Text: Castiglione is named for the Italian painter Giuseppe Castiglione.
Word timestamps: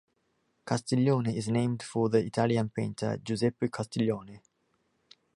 Castiglione 0.65 1.37
is 1.37 1.47
named 1.47 1.83
for 1.83 2.09
the 2.09 2.17
Italian 2.25 2.69
painter 2.71 3.17
Giuseppe 3.21 3.69
Castiglione. 3.69 4.41